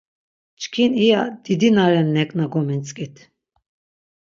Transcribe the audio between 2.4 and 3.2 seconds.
gomintzǩit.